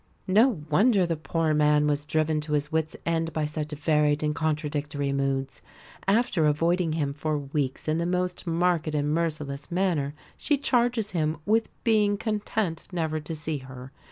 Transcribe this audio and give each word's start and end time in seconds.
No 0.25 0.63
wonder 0.71 1.05
the 1.05 1.15
poor 1.15 1.53
man 1.53 1.85
was 1.85 2.07
driven 2.07 2.41
to 2.41 2.53
his 2.53 2.71
wits' 2.71 2.95
end 3.05 3.31
by 3.33 3.45
such 3.45 3.71
varied 3.73 4.23
and 4.23 4.33
contradictory 4.33 5.13
moods. 5.13 5.61
After 6.07 6.47
avoiding 6.47 6.93
him 6.93 7.13
for 7.13 7.37
weeks 7.37 7.87
in 7.87 7.99
the 7.99 8.07
most 8.07 8.47
marked 8.47 8.95
and 8.95 9.13
merciless 9.13 9.69
manner 9.69 10.15
she 10.37 10.57
charges 10.57 11.11
him 11.11 11.37
with 11.45 11.69
"being 11.83 12.17
content 12.17 12.87
never 12.91 13.19
to 13.19 13.35
see 13.35 13.59
her." 13.59 13.91